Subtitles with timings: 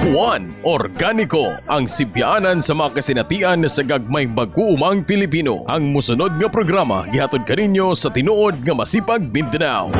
[0.00, 5.68] Juan Organico ang sibyanan sa mga kasinatian sa gagmay mag-uumang Pilipino.
[5.68, 9.92] Ang musunod nga programa gihatod kaninyo sa tinuod nga masipag Mindanao.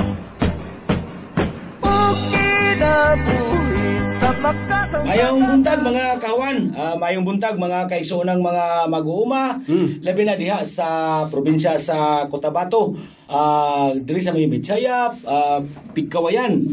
[5.03, 9.61] Mayong buntag mga kawan, Ah, mayong buntag mga kaigsoonang mga mag-uuma,
[10.01, 12.97] labi na diha sa probinsya sa Cotabato,
[13.29, 15.61] Ah, diri sa may Mitsayap, uh,
[15.93, 16.65] Pigkawayan,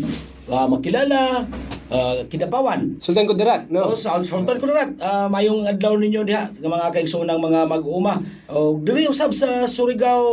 [0.52, 1.48] ah, Makilala,
[1.90, 2.98] ah, Kidapawan.
[2.98, 3.96] Sultan Kudarat, No, no?
[3.96, 8.22] sa Sultan Kudarat, uh, mayong adlaw ninyo diha mga kaigsoonang mga mag-uuma.
[8.50, 10.26] O diri usab sa Surigao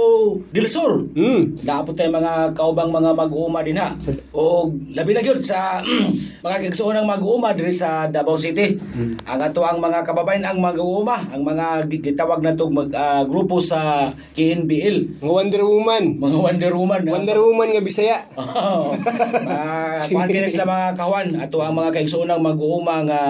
[0.49, 1.05] del Sur.
[1.13, 1.53] Hmm.
[1.61, 3.93] Naapot tayo mga kaubang mga mag-uuma din ha.
[4.33, 5.81] O labi na yun sa
[6.45, 8.77] mga kagsuunang mag-uuma diri sa Davao City.
[9.25, 13.25] Ang ato ang mga kababayan ang mag-uuma, ang mga gi- gitawag na tong mag, ah,
[13.25, 16.05] grupo sa KNBL, Mga Wonder Woman.
[16.17, 17.03] mga Wonder Woman.
[17.05, 18.19] Wonder Woman nga Bisaya.
[18.37, 18.97] Oo.
[20.07, 23.23] Kini sila mga kawan ato ang mga kaigsuonang mag-uuma nga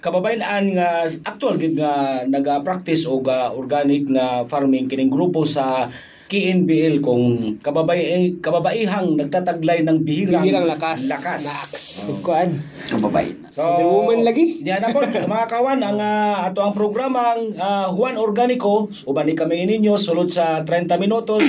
[0.00, 5.92] kababayan nga actual gid nga naga-practice og ah, organic nga farming kining grupo sa
[6.26, 11.06] KNBL kung kababay kababaihang nagtataglay ng bihirang, Bihirang lakas.
[11.06, 11.42] lakas.
[11.46, 11.82] Lakas.
[12.26, 12.50] Kuan.
[12.90, 13.45] Kababayan.
[13.56, 14.60] So, Wonder Woman lagi?
[14.60, 18.92] Diyan na po, mga kawan, ang ah, ato ang programang ah, Juan Organico.
[19.08, 21.40] Uban ni kami ninyo, sulod sa 30 minutos.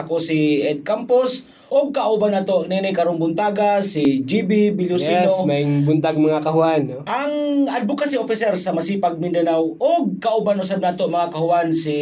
[0.00, 1.52] Ako si Ed Campos.
[1.68, 5.28] O kauban na to, nene karong buntaga, si GB Bilusino.
[5.28, 6.82] Yes, may buntag mga kahuan.
[6.88, 7.04] No?
[7.04, 11.94] Ang advocacy officer sa Masipag Mindanao o kauban usab nato mga kahuan si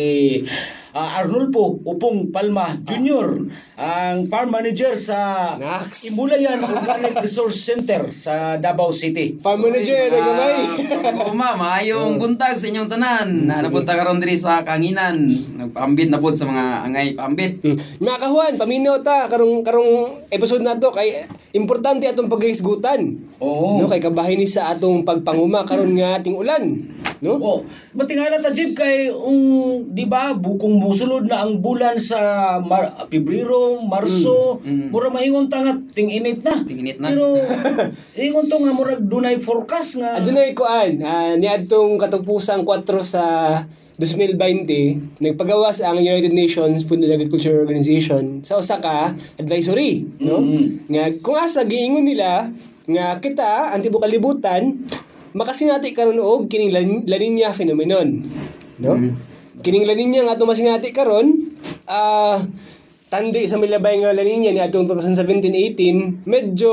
[0.99, 3.47] ah, Arnulfo Upong Palma Jr.
[3.79, 6.11] ang farm manager sa Nax.
[6.11, 9.39] Imulayan Organic Resource Center sa Davao City.
[9.39, 10.57] Farm manager, na gamay.
[11.23, 13.47] Oo ma, maayong buntag sa inyong tanan.
[13.47, 15.23] Na napunta karon diri sa Kanginan.
[15.55, 17.63] Nagpaambit na pod sa mga angay paambit.
[17.63, 17.79] Hmm.
[18.03, 21.23] Mga kahuan, paminaw ta karong karong episode na to kay
[21.55, 23.15] importante atong paghisgutan.
[23.39, 23.79] Oo.
[23.79, 27.39] No kay kabahin ni sa atong pagpanguma karon nga ating ulan, no?
[27.39, 27.59] Oh,
[27.93, 32.19] matingala ta Jib kay um, di ba bukong musulod na ang bulan sa
[32.63, 34.89] Mar- Pebrero, Marso, Mm, mm.
[34.91, 36.63] mura maingon ta nga ting init na.
[36.63, 37.11] Ting init na.
[37.11, 37.35] Pero
[38.19, 40.19] ingon to nga murag dunay forecast nga.
[40.19, 43.25] Adunay kuan, uh, niadtong katupusang 4 sa
[43.99, 50.39] 2020, nagpagawas ang United Nations Food and Agriculture Organization sa usa ka advisory, no?
[50.39, 50.87] Mm.
[50.87, 52.47] Nga kung asa giingon nila
[52.89, 54.81] nga kita antibo kalibutan
[55.39, 58.27] makasinati karon og kining La- La Nina phenomenon,
[58.83, 58.93] no?
[59.63, 61.31] Kining La Nina nga atong masinati karon
[61.87, 62.43] ah
[63.09, 66.73] tandi sa milabay nga La Nina ni atong 2017-18 medyo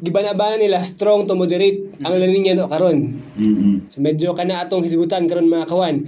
[0.00, 3.18] gibana-bana nila strong to moderate ang La Nina no karon.
[3.34, 3.90] Mm-mm.
[3.90, 6.06] So medyo kana atong hisgutan karon mga kawan.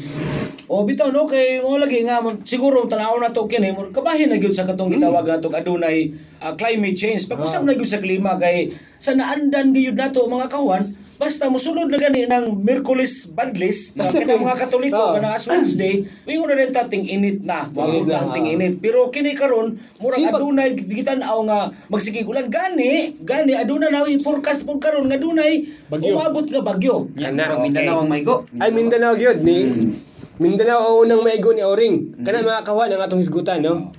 [0.68, 4.36] O bitaw no kay mo lagi nga siguro tanaw na to kini mo kabahin na
[4.36, 6.12] gyud sa katong gitawag nato adunay
[6.44, 7.24] ah, climate change.
[7.24, 8.68] Pag-usap na gyud sa klima kay
[9.00, 14.54] sa naandan gyud nato mga kawan basta mosulod na gani ng Merkulis Badlis kita mga
[14.56, 15.12] Katoliko Oo.
[15.12, 18.30] nga na as Wednesday, ingon na rin ta ting init na, wag Init na, na
[18.30, 18.54] ting oo.
[18.54, 18.74] init.
[18.78, 24.06] Pero kini karon murag Sige, pag- adunay gitan-aw nga magsigig ulan gani, gani aduna na
[24.06, 26.14] yung forecast pud karon nga adunay Bagyo.
[26.14, 27.10] umabot nga bagyo.
[27.14, 28.34] Yan, Kana, pero Mindanao ang maigo.
[28.54, 29.58] Ay Mindanao gyud ni
[30.38, 32.22] Mindanao ang unang maigo ni Oring.
[32.22, 33.90] Kana mga kawan ang atong hisgutan no.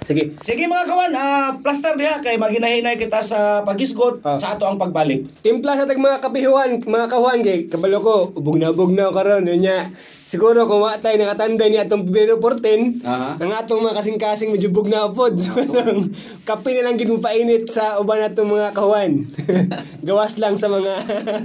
[0.00, 0.36] Sige.
[0.38, 4.36] Sige mga kawan, ah plaster diha kay maginahinay kita sa pagisgot Ah.
[4.36, 5.28] sa ato ang pagbalik.
[5.40, 9.46] Timpla sa tag mga kapihuan, mga kahuan kay kabalo ko ubog na ubog na karon
[9.46, 9.88] nya.
[10.26, 13.38] Siguro kung wa tayo nakatanday ni atong Pebrero 14, Aha.
[13.38, 15.38] ang atong mga kasing-kasing medyo bug na pod.
[15.38, 15.54] So,
[16.50, 19.22] kape na lang gid mo painit sa uban atong mga kahuan.
[20.08, 20.98] Gawas lang sa mga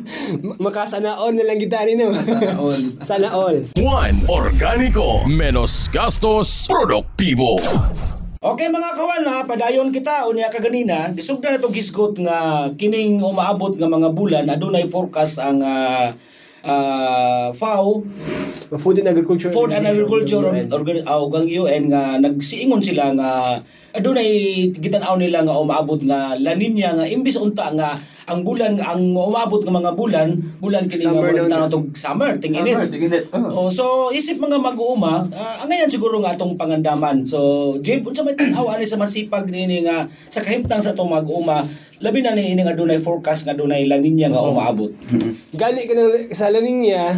[0.66, 2.10] makasanaon na lang kita no.
[2.18, 2.82] Sana all.
[3.02, 3.58] Sana all.
[3.78, 5.30] Juan Organico.
[5.30, 7.62] Menos gastos, produktibo.
[8.42, 13.70] Okay mga kawan, ha, padayon kita unya kaganina, gisugda na to gisgot nga kining umaabot
[13.78, 16.10] nga mga bulan adunay forecast ang ah,
[16.66, 18.02] ah, FAO.
[18.82, 20.42] Food and Agriculture Food and Agriculture.
[20.74, 23.62] Organ uh, gang UN nga nagsiingon sila nga
[23.94, 27.94] adunay gitan-aw nila nga umaabot nga La Nina nga imbis unta nga
[28.32, 30.28] ang bulan ang umaabot nga mga bulan
[30.64, 31.74] bulan kini nga daw tanaw na.
[31.74, 33.24] tog summer tinginit Summer, tinginit.
[33.36, 33.68] Oh.
[33.68, 37.24] Oh, so isip mga mag-uuma, uh, ang ngayon siguro nga atong pangandaman.
[37.28, 41.62] So, Jib, unsa may tan-aw ani sa masipag nini nga sa kahimtang sa atong mag-uuma,
[42.02, 44.90] labi na ni ini nga dunay forecast nga dunay La Nina nga umaabot.
[45.62, 47.14] Gani ka ng sa laning niya,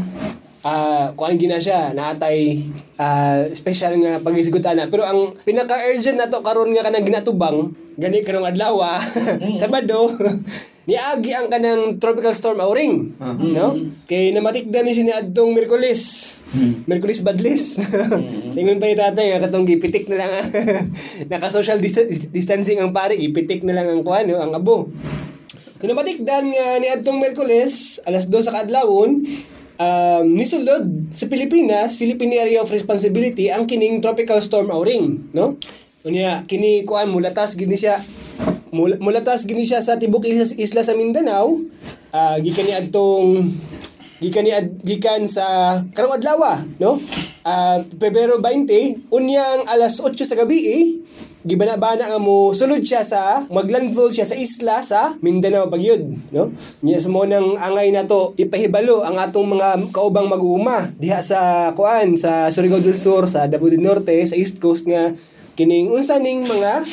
[0.64, 2.60] ah kuan gina siya, naatay
[3.00, 4.92] ah, special nga pagisigutan na.
[4.92, 9.00] Pero ang pinaka-urgent na to karon nga kanang ginatubang, gani karong adlaw, ah,
[9.60, 10.12] Sabado,
[10.84, 13.16] niagi ang kanang tropical storm Auring.
[13.24, 13.36] Ah.
[13.40, 13.76] No?
[14.04, 16.02] Kay namatikdan ni siya adtong Miyerkules.
[16.88, 17.80] Miyerkules badlis.
[18.54, 20.32] Singon pa yung tatay nga katong gipitik na lang.
[21.32, 24.44] Naka social dis- distancing ang pare, ipitik na lang ang kuan, no?
[24.44, 24.92] ang abo.
[25.84, 29.28] Kinabatikdan nga ni Adtong Merkules, alas 2 sa kadlawon,
[29.76, 35.60] um, nisulod sa Pilipinas, Philippine Area of Responsibility, ang kining tropical storm Auring, no?
[36.08, 38.00] Unya, kini kuan mulatas gini siya
[38.74, 41.62] mul- mulatas gini siya sa tibok isla, isla sa Mindanao.
[42.10, 43.54] Ah, gikan ni adtong
[44.18, 46.98] gikan ni ad- gikan sa karong adlaw, no?
[47.46, 50.84] Ah, Pebrero 20, unyang alas 8 sa gabi, eh,
[51.44, 56.96] gibana-bana nga mo sulod siya sa maglandfall siya sa isla sa Mindanao pagyud no nya
[57.04, 62.48] sa mo nang angay nato ipahibalo ang atong mga kaubang mag-uuma diha sa kuan sa
[62.48, 65.12] Surigao del Sur sa Davao del Norte sa East Coast nga
[65.60, 66.88] kining unsa ning mga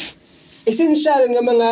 [0.70, 1.70] essential nga mga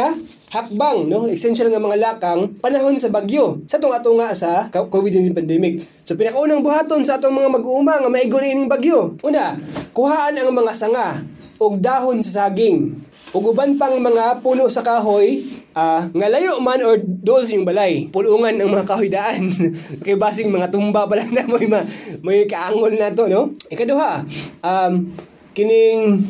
[0.51, 1.31] hakbang no?
[1.31, 5.87] Essential nga mga lakang panahon sa bagyo sa tong ato nga sa COVID-19 pandemic.
[6.03, 9.15] So pinakaunang buhaton sa atong mga mag-uuma nga maigo ni ining bagyo.
[9.23, 9.55] Una
[9.95, 11.23] kuhaan ang mga sanga
[11.63, 13.07] og dahon sa saging.
[13.29, 15.45] Ug uban pang mga puno sa kahoy
[15.77, 18.09] ah, nga layo man or dool sa balay.
[18.09, 19.53] Pulungan ang mga kahoy daan.
[20.05, 21.85] Kay basing mga tumba pala na may ma,
[22.25, 23.53] may kaangol na to no?
[23.69, 24.25] Ikaduha
[24.65, 25.13] um
[25.53, 26.25] kining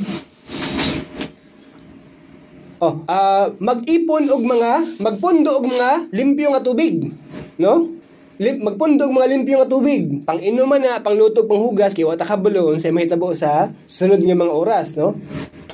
[2.78, 7.10] Oh, ah mag-ipon og mga magpundo og mga limpyo nga tubig,
[7.58, 7.98] no?
[8.38, 10.22] Lim, magpundo og mga limpyo nga tubig.
[10.22, 14.94] Pang inuman na, pangluto, panghugas kay wata kabalo unsay mahitabo sa sunod nga mga oras,
[14.94, 15.18] no?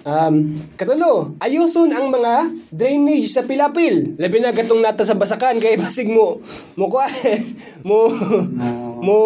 [0.05, 4.17] Um, katulo, ayuson ang mga drainage sa pilapil.
[4.17, 6.45] Labi na gatong nata sa basakan kay basig mo
[6.77, 7.09] mo kuan
[7.89, 8.13] mo
[9.01, 9.17] mo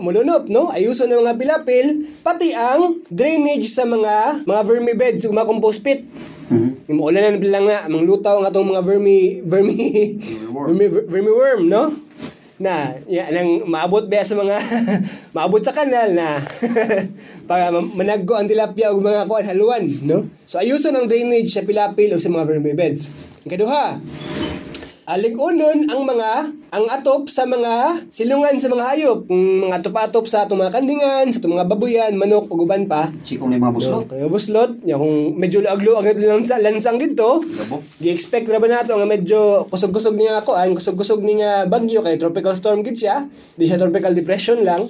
[0.00, 5.36] mulunop no ayuson ang mga pilapil pati ang drainage sa mga mga vermi beds ug
[5.36, 6.08] mga compost pit
[6.52, 6.68] Mhm.
[6.86, 9.76] yung maulan na mga lutaw ang atong mga vermi, vermi,
[10.52, 11.96] vermi, vermi worm, no?
[12.62, 14.54] Na, ya, nang maabot ba sa mga,
[15.34, 16.38] maabot sa kanal na,
[17.50, 20.30] para ma- managgo ang tilapia o mga kuan haluan, no?
[20.46, 23.10] So, ayuson ang drainage sa pilapil o sa mga vermi beds.
[23.42, 23.98] Ikaduha,
[25.02, 26.30] Aligunon ang mga
[26.70, 31.26] ang atop sa mga silungan sa mga hayop, Kung mga atop-atop sa atong mga kandingan,
[31.34, 33.10] sa atong mga babuyan, manok, ug uban pa.
[33.26, 34.06] Chikong na yung mga buslot.
[34.06, 37.42] No, kaya buslot, ya kung medyo laaglo ang lansang, lansang dito,
[37.98, 42.54] gi-expect na ba nato nga medyo kusog-kusog niya ako, an kusog-kusog niya bagyo kay tropical
[42.54, 43.26] storm gid siya,
[43.58, 44.86] di siya tropical depression lang.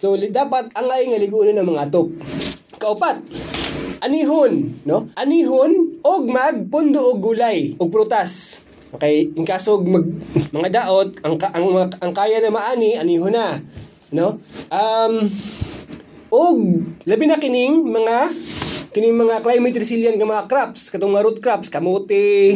[0.00, 2.08] So dapat ang ay nga ligunon ng mga atop.
[2.80, 3.20] Kaupat,
[4.00, 5.12] anihon, no?
[5.12, 8.64] Anihon og magpundo og gulay og prutas.
[8.92, 10.04] Okay, in kaso mag,
[10.52, 13.56] mga daot ang, ang ang kaya na maani anihon na,
[14.10, 14.36] no?
[14.68, 15.24] Um
[16.28, 16.58] og
[17.02, 18.28] labi na kining mga
[18.88, 22.52] kining mga climate resilient nga mga crops katong mga root crops kamote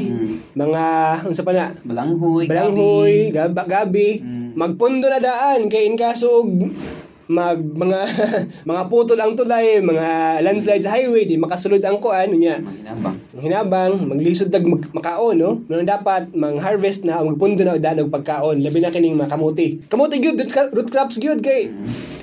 [0.53, 0.85] mga
[1.25, 2.45] unsa pa na Balanghoy.
[2.45, 4.53] balanghoy gab- gabi Mm.
[4.53, 6.49] magpundo na daan kay in kaso og
[7.27, 8.01] mag mga
[8.71, 13.17] mga putol ang tulay mga landslide sa highway di makasulod ang kuan nya Mga hinabang.
[13.19, 15.51] ang hinabang maglisod dag mag, makaon no?
[15.67, 18.63] No dapat mang harvest na magpundo na og daan og pagkaon.
[18.63, 21.67] Labi na kining mga kamote kamote gyud root, root crops gyud kay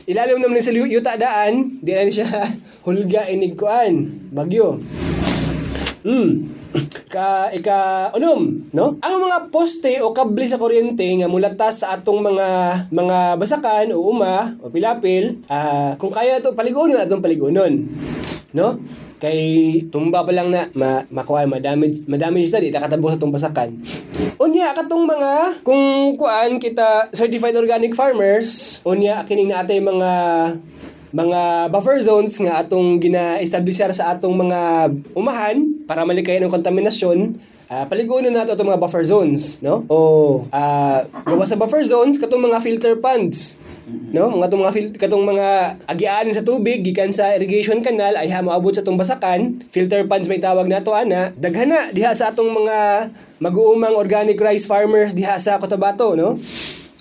[0.08, 2.28] ilalim naman sa yuta daan di na siya
[2.88, 4.08] hulga inig kuan.
[4.32, 4.80] Bagyo.
[6.08, 6.63] Mm
[7.14, 8.98] ka ika unom no?
[9.06, 12.48] Ang mga poste o kable sa kuryente nga mulatas sa atong mga
[12.90, 17.86] mga basakan o uma o pilapil ah kung kaya to paligunon atong paligunon
[18.58, 18.82] no?
[19.24, 19.40] Kay
[19.88, 23.80] tumba pa lang na ma, makuha madamage madamage na di ta katabo sa tong basakan.
[24.36, 30.12] Unya katong mga kung kuan kita certified organic farmers unya kining naatay mga
[31.14, 37.38] mga buffer zones nga atong gina-establishar sa atong mga umahan para malikayan ang kontaminasyon
[37.74, 39.86] ah paligunon nato atong mga buffer zones no?
[39.88, 43.62] O ah gawa sa buffer zones katong mga filter ponds
[44.14, 44.30] no?
[44.30, 45.50] Mga atong mga fil- katong mga
[45.90, 49.62] agianin sa tubig gikan sa irrigation canal ay ha moabot sa atong basakan.
[49.70, 51.34] Filter ponds may tawag nato ana.
[51.34, 53.10] Daghana diha sa atong mga
[53.42, 56.38] mag-uumang organic rice farmers diha sa Cotabato no?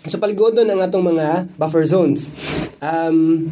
[0.03, 2.35] So paligudon ang atong mga buffer zones.
[2.83, 3.47] Um,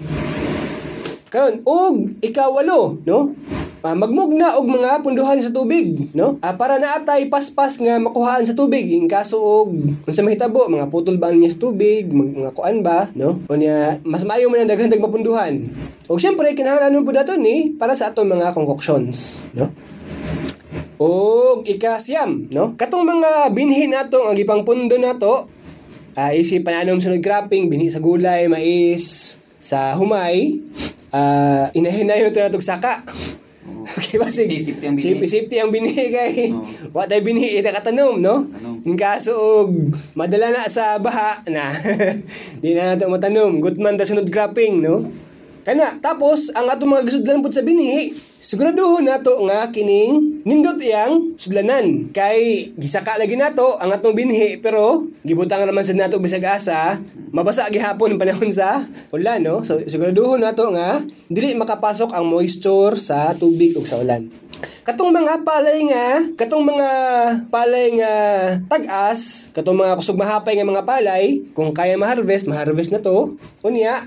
[1.31, 3.33] karon og ikawalo no?
[3.81, 6.37] Ah, magmugna og mga punduhan sa tubig no?
[6.45, 9.73] Ah, para naatay paspas nga makuhaan sa tubig in kaso og
[10.05, 13.41] unsa mahitabo mga putol ba niya sa tubig mga kuan ba no?
[13.49, 15.71] Unya mas maayo man ang daghan dag mapunduhan.
[16.11, 19.73] Og syempre kinahanglan po dato ni para sa atong mga concoctions no?
[21.01, 22.77] Og ikasyam no?
[22.77, 25.49] Katong mga binhi nato ang gipang pundo nato
[26.19, 30.59] Ah, isip pananom sunod cropping, binhi sa gulay, mais, sa humay,
[31.11, 33.03] ah inahinayon ito natog saka.
[33.81, 34.57] Okay ba sige?
[34.61, 35.07] Safety ang binhi.
[35.07, 36.53] Safety, safety ang binhi kay.
[36.53, 36.63] Oo.
[36.95, 38.47] Wa tay binhi ita katanom, no?
[38.87, 41.75] In kaso og madala na sa baha na
[42.63, 43.59] di na nato matanom.
[43.59, 45.07] Gutman ta sunod cropping, no?
[45.61, 51.37] Kana tapos ang atong mga gisudlan pud sa binhi, siguraduhon nato nga kining nindot iyang
[51.37, 52.09] sudlanan.
[52.17, 56.97] Kay gisaka lagi nato ang atong binhi pero gibutang naman sa nato bisag asa,
[57.29, 59.61] mabasa gihapon panahon sa ulan no.
[59.61, 64.33] So siguraduhon nato nga dili makapasok ang moisture sa tubig ug sa ulan.
[64.61, 66.91] Katong mga palay nga, katong mga
[67.49, 68.13] palay nga
[68.69, 73.41] tag-as, katong mga kusog mahapay nga mga palay, kung kaya ma-harvest, ma-harvest na to.
[73.65, 74.05] Unya,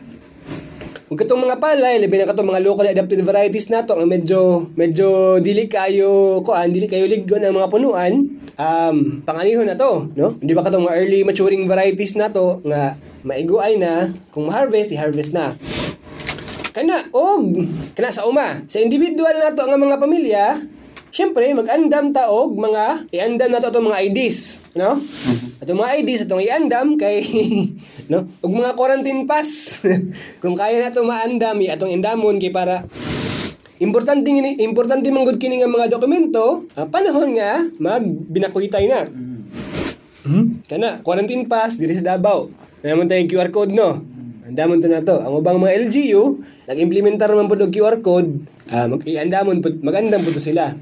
[1.07, 5.37] kung katong mga palay, labi na katong mga local adapted varieties nato nga medyo medyo
[5.43, 8.13] dili kayo kuan, dili kayo ligon ang mga punuan,
[8.55, 8.95] um
[9.27, 10.39] panganihon na to, no?
[10.39, 15.55] Di ba katong mga early maturing varieties nato nga maiguay na, kung ma-harvest, i-harvest na.
[16.73, 20.45] Kana og kana sa uma, sa individual nato nga mga pamilya,
[21.13, 24.97] Siyempre, mag-andam ta og mga i-andam nato atong mga IDs, no?
[25.61, 27.21] Atong mga IDs atong i-andam kay
[28.11, 29.85] no, og mga quarantine pass.
[30.41, 32.81] Kung kaya nato maandam, i atong indamon kay para
[33.77, 39.05] importante ngini importante man gud kini nga mga dokumento, ah, panahon nga magbinakuytay na.
[40.25, 40.65] Hmm?
[40.65, 42.49] Kana quarantine pass diri sa Davao.
[42.81, 44.01] Naman tayong QR code no.
[44.53, 45.17] Andamon to na to.
[45.17, 46.37] Ang ubang mga LGU,
[46.69, 50.77] nag-implementar man po QR code, ah, mag andamon po, magandam po to sila.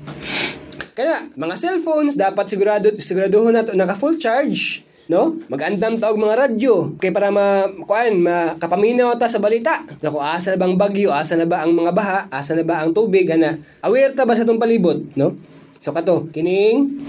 [0.92, 4.84] Kaya, mga cellphones, dapat sigurado, siguraduhon na to, naka full charge.
[5.08, 5.40] No?
[5.48, 9.84] Mag-andam ta og mga radyo kay para ma kuan makapaminaw ta sa balita.
[10.00, 12.96] Nako asa na bang bagyo, asa na ba ang mga baha, asa na ba ang
[12.96, 13.60] tubig ana.
[13.84, 15.36] Aware ta ba sa tong palibot, no?
[15.84, 17.04] So kato, kining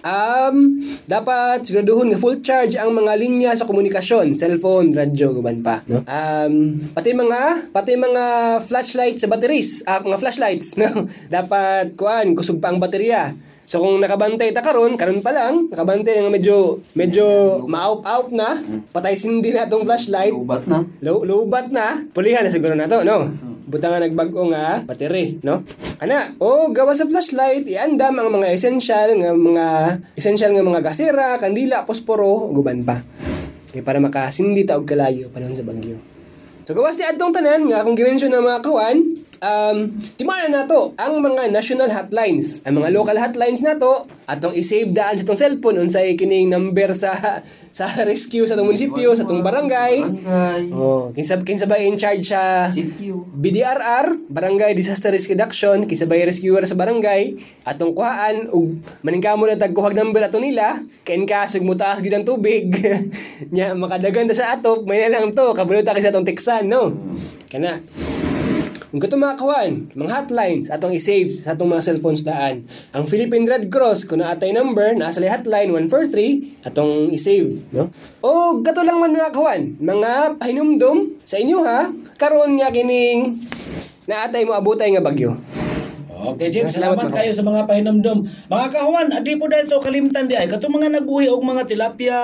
[0.00, 5.84] Um, dapat siguraduhon nga full charge ang mga linya sa komunikasyon, cellphone, radyo, guban pa,
[5.90, 6.00] no?
[6.08, 8.24] Um, pati mga pati mga
[8.64, 11.10] flashlight sa batteries, ah, mga flashlights, no?
[11.28, 13.34] Dapat kuan kusog pa ang baterya.
[13.70, 17.26] So kung nakabantay ta karon, karon pa lang, nakabantay nga medyo medyo
[17.70, 18.58] ma-out na,
[18.90, 20.34] patay sindi na tong flashlight.
[20.34, 20.82] Ubat na.
[21.06, 23.30] Low, lowbat na, pulihan na siguro na to, no?
[23.70, 25.62] Buta nga nagbago nga battery, no?
[26.02, 29.66] Ana, o gawa sa flashlight, iandam ang mga essential nga mga
[30.18, 32.98] essential nga mga gasera, kandila, posporo, guban pa.
[33.70, 35.94] Kaya para makasindi ta og kalayo panahon sa bagyo.
[36.66, 38.98] So gawas ni adtong tanan nga kung gimension na mga kawan,
[39.40, 45.18] um, timanan nato ang mga national hotlines, ang mga local hotlines nato atong i-save daan
[45.18, 47.10] sa tong cellphone unsay kining number sa
[47.76, 50.04] sa rescue sa tong munisipyo, sa tong barangay.
[50.04, 50.62] Barangay.
[50.70, 53.26] Oh, kinsa kinsa ba in charge sa Sityo.
[53.26, 59.58] BDRR, Barangay Disaster Risk Reduction, kinsa ba rescuer sa barangay, atong kuhaan ug maningkamo na
[59.58, 62.70] tagkuhag number ato nila, kain ka sug mutaas gid ang tubig.
[63.54, 66.92] Nya makadagan ta sa ato, may na lang to, kabulot ta sa atong teksan, no.
[67.50, 67.82] Kana.
[68.90, 72.66] Kung kato mga kawan, mga hotlines atong i-save sa atong mga cellphones daan.
[72.90, 77.94] Ang Philippine Red Cross kung naatay number, lay hotline 143 atong i-save, no?
[78.18, 83.38] O gato lang man mga kawan, mga pahinumdum sa inyo ha, karon nga kining
[84.10, 85.38] naatay mo abutay nga bagyo.
[86.20, 88.28] Okay, Jim, Salamat, salamat kayo sa mga pahinumdum.
[88.52, 90.52] Mga kahuan, adi po dahil to kalimtan di ay.
[90.52, 92.20] Kato mga nagbuhi og mga tilapia,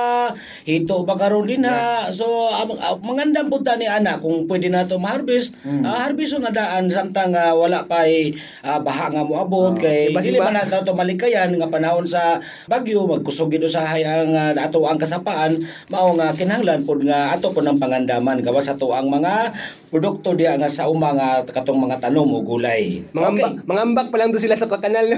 [0.69, 2.13] hito ba karon din ha.
[2.13, 5.57] So, ang uh, mangandam po ta ni ana kung pwede na to ma-harvest.
[5.65, 10.21] Ah, harvest nga daan samtang ah, wala pa ay ah, baha nga moabot kay Iba
[10.21, 10.53] dili siba.
[10.53, 12.37] man na to malikayan nga panahon sa
[12.69, 15.57] bagyo magkusog gid usahay ang uh, ato ang kasapaan
[15.89, 19.55] mao nga kinahanglan pod nga ato po ng pangandaman gawas ato ang mga
[19.97, 23.01] produkto diya nga sa uma nga katong mga tanom o gulay.
[23.17, 25.09] Mga ambak, mga ambak pa lang to sila sa kanal.
[25.09, 25.17] No?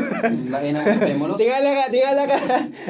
[0.55, 1.35] Lain ang mga mo.
[1.35, 2.39] tingala ka, tingala ka.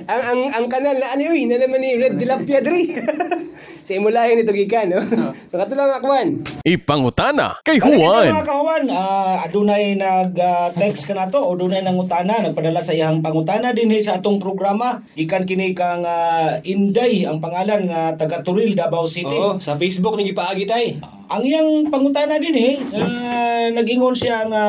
[0.05, 2.93] ang ang ang kanal na ano uy, na naman ni Red Tilapia diri.
[3.89, 5.01] sa imulayan nito gikan, no.
[5.49, 6.29] so kato lang akwan.
[6.63, 8.31] Ipangutana kay Juan.
[8.31, 13.73] mga kawan, ah, adunay nag-text ka na to o adunay nangutana, nagpadala sa iyang pangutana
[13.73, 15.01] din eh, sa atong programa.
[15.17, 19.33] Gikan kini kang ah, Inday ang pangalan nga taga Turil, Davao City.
[19.33, 21.01] Oo, sa Facebook nang ipaagi tay.
[21.33, 24.65] Ang iyang pangutana din eh, ah, nag-ingon siya nga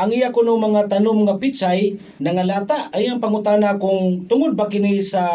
[0.00, 1.92] ang iya kuno mga tanom nga pitsay
[2.24, 5.28] nangalata ay ang pangutana kung tungod ba kini sa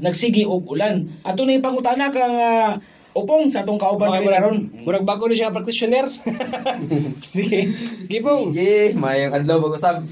[0.00, 1.20] nagsigi og ulan.
[1.20, 2.50] Ato na yung pangutana ka nga
[3.16, 4.56] upong sa atong kauban Okay, kini karon.
[4.68, 6.06] murag, murag bago na siya practitioner.
[7.32, 7.72] Sige.
[8.04, 8.52] Sige pong.
[8.52, 10.04] Sige, mayang adlaw pag-usab.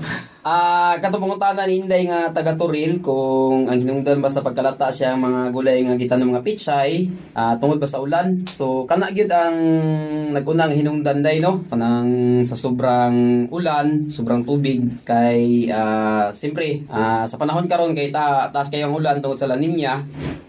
[0.44, 5.16] Ah, kato pangutana ni Inday nga taga Turil kung ang hinungdan ba sa pagkalata siya
[5.16, 8.44] ang mga gulay nga gitan mga pichay ah, tungod ba sa ulan.
[8.44, 9.56] So kana gyud ang
[10.36, 11.64] nag-unang hinungdan day no?
[11.72, 18.52] Kanang sa sobrang ulan, sobrang tubig kay ah, siyempre ah, sa panahon karon kay ta
[18.52, 20.04] taas kay ang ulan tungod sa La Nina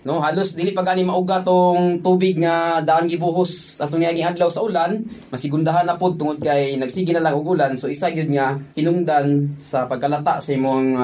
[0.05, 0.19] no?
[0.19, 5.07] Halos dili pa gani mauga tong tubig nga daan gibuhos atong niaging adlaw sa ulan.
[5.31, 7.79] Masigundahan na pod tungod kay nagsige na lang og ulan.
[7.79, 10.97] So isa gyud nga hinungdan sa pagkalata sa imong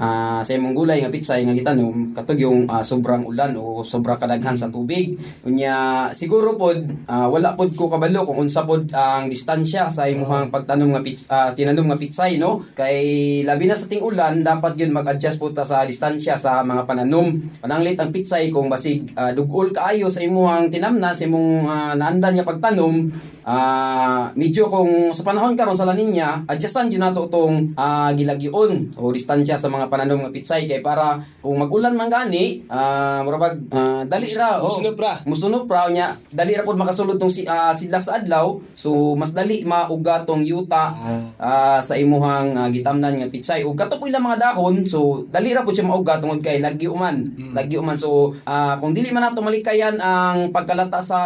[0.00, 4.16] uh, sa imong gulay nga pitsay nga gitanom katog yung ah, sobrang ulan o sobra
[4.16, 5.16] kadaghan sa tubig.
[5.44, 10.48] Unya siguro pod ah, wala pod ko kabalo kung unsa pod ang distansya sa imong
[10.48, 12.64] pagtanom nga pits, ah, tinanom nga pitsay no?
[12.76, 12.96] Kay
[13.44, 17.36] labi na sa ting ulan dapat yun mag-adjust po ta sa distansya sa mga pananom.
[17.60, 22.40] Pananglit ang pitsay kung basig ah, dugol kaayo sa imong tinamnan sa imong ah, naandan
[22.40, 23.12] nga pagtanom
[23.46, 29.14] Ah, medyo kung sa panahon karon sa laninya, adjustan gyud nato tong ah, gilagyon o
[29.14, 34.02] distansya sa mga pananom nga pitsay kay para kung magulan man gani, ah murabag ah,
[34.06, 35.22] dali ra o Musunod pra.
[35.24, 38.58] musunod pra nya dali ra pud makasulod tong si ah, sidlak sa adlaw.
[38.74, 40.92] So mas dali mauga tong yuta
[41.38, 43.62] ah, sa imuhang ah, gitamnan nga pitsay.
[43.62, 46.96] Ug kato po ilang mga dahon, so dali ra pud siya mauga tungod kay lagyo
[46.96, 47.32] man.
[47.54, 51.20] Lagyo man so ah, kung dili man nato malikayan ang pagkalata sa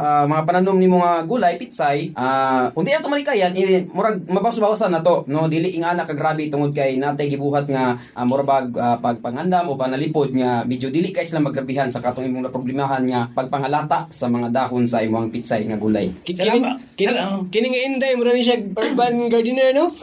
[0.00, 4.90] ah, mga pananom nimo nga gulay pitsay, ah kung di nato malikayan, eh, murag mabawas-bawasan
[4.94, 5.46] na to, no?
[5.50, 9.78] Dili ing ana ka grabe tungod kay natay gibuhat nga ah, murabag ah, pagpangandam o
[9.78, 14.48] panalipod nga medyo dili kay sila magrabihan sa katong imong problemahan nga pagpangalata sa mga
[14.50, 16.10] dahon sa imong pitsay nga gulay.
[16.24, 17.48] Kining, Salamat.
[17.50, 19.92] kining, nga inday, mura ni siya urban gardener, no?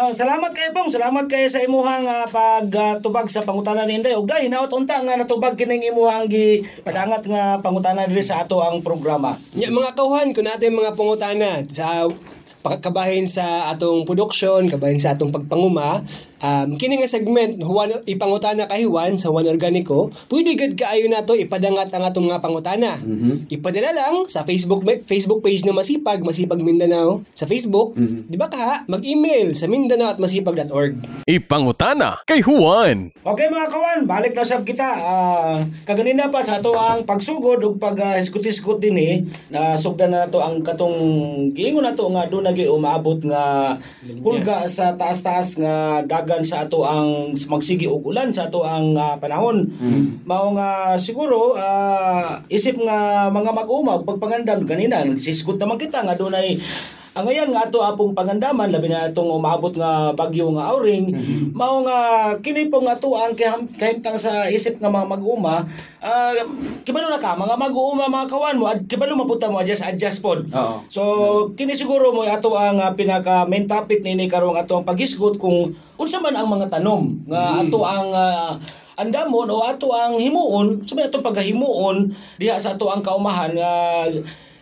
[0.00, 4.16] Oh, salamat kayo pong, salamat kayo sa imuhang uh, pagtubag sa pangutanan ni Inday.
[4.16, 8.62] Ug dahil naot unta nga natubag kining imuhang gi padangat nga pangutanan diri sa ato
[8.64, 9.36] ang programa.
[9.54, 12.08] Nya, mga kauhan, kung natin mga pangutana sa
[12.60, 16.04] pagkabahin sa atong production, kabahin sa atong pagpanguma,
[16.40, 21.24] um, kini nga segment, huwan, ipangutana kay Juan sa Juan Organico, pwede gad kaayo na
[21.24, 23.00] to ipadangat ang atong mga pangutana.
[23.52, 28.84] Ipadala lang sa Facebook Facebook page na Masipag, Masipag Mindanao, sa Facebook, di ba ka,
[28.88, 31.24] mag-email sa mindanao at masipag.org.
[31.28, 33.12] Ipangutana kay Juan.
[33.20, 34.86] Okay mga kawan, balik na sab kita.
[34.86, 39.14] Ah, kaganina pa sa ato ang pagsugod ug pag uh, hisgot-hisgot din eh,
[39.52, 40.98] na sugdan na nato ang katong
[41.52, 43.76] giingon nato nga do nagi umaabot nga
[44.22, 49.18] hulga sa taas-taas nga dagan sa ato ang magsigi og ulan sa ato ang ah,
[49.18, 49.66] panahon.
[50.22, 56.14] Mao nga siguro ah, isip nga mga mag-uma ug pagpangandam ganina sisgot naman kita nga
[56.14, 56.54] dunay
[57.10, 61.10] ang ngayon nga ato apong pangandaman labi na itong umabot nga bagyo nga auring
[61.50, 61.98] mao nga
[62.38, 65.66] kini po nga ato ang kahim- kahimtang sa isip nga mga mag-uma
[65.98, 66.38] ah,
[66.86, 70.46] kibalo na ka mga mag-uma mga kawan mo ad- kibalo mapunta mo adjust adjust pod
[70.54, 70.86] Oo.
[70.86, 71.02] So
[71.58, 75.74] kini siguro mo ato ang ah, pinaka main topic nini karong ato ang pagisgot kung
[75.98, 78.54] unsa man ang mga tanom nga ato ang ah,
[79.02, 83.72] andamon o ato ang himuon sa ato paghimuon diha sa ato ang kaumahan nga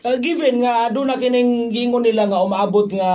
[0.06, 3.12] ah, given nga aduna kining giingon nila nga umaabot nga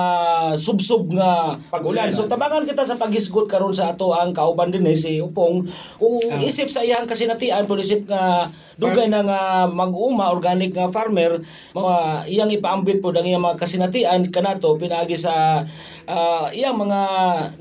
[0.58, 2.12] subsob nga pag-ulan.
[2.12, 5.68] So tabangan kita sa pagisgot karon sa ato ang kauban din eh, si Upong
[6.02, 11.46] kung isip sa iyang kasinatian kung isip nga dugay na nga mag-uma organic nga farmer
[11.78, 15.66] mga iyang ipaambit po ang iyang mga kasinatian kanato pinagi sa
[16.10, 17.00] ah, iyang mga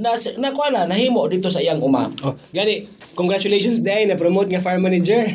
[0.00, 2.08] na, na, na nahimo dito sa iyang uma.
[2.24, 5.28] Oh, gani, congratulations dahil na-promote nga farm manager.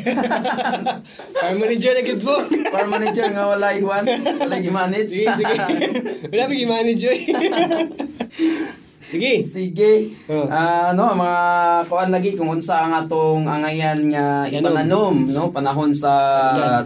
[1.40, 2.42] farm manager na gid po.
[2.74, 4.04] Farm manager nga wala iwan,
[4.40, 5.08] wala gi-manage.
[5.08, 5.54] Sige, sige.
[6.32, 7.18] Wala pa i-manage yun.
[9.08, 9.40] Sige.
[9.40, 10.12] Sige.
[10.28, 10.44] Oh.
[10.52, 11.40] Ah, ano, mga
[11.88, 15.48] kuan lagi kung unsa ang atong angayan nga ipananom, no?
[15.48, 16.12] Panahon sa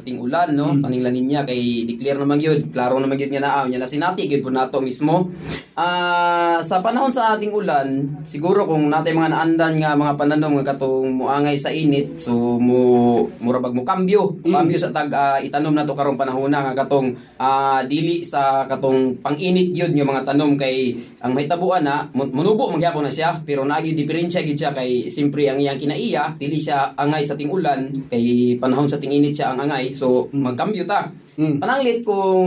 [0.06, 0.78] ting ulan, no?
[0.78, 4.46] Paninglan niya kay declare naman gyud, klaro naman gyud nga naa, nya na sinati gyud
[4.46, 5.34] po nato mismo.
[5.74, 10.78] Ah, sa panahon sa ating ulan, siguro kung natay mga naandan nga mga pananom nga
[10.78, 15.98] katong muangay sa init, so mo murabag mo kambyo, kambyo sa tag ah, itanom nato
[15.98, 21.34] karong panahon nga katong ah, dili sa katong pang-init gyud nga mga tanom kay ang
[21.34, 25.80] mahitabuan na munubo magyapon na siya pero naagi diferensya gid siya kay simpre ang iyang
[25.80, 29.88] kinaiya dili siya angay sa ting ulan kay panahon sa ting init siya ang angay
[29.90, 31.64] so magkambyo ta Mm.
[31.64, 32.44] pananglit kung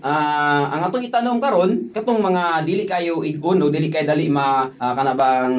[0.00, 4.64] ah, ang atong itanom karon katong mga dili kayo igon o dili kay dali ma
[4.72, 5.52] ah, kana bang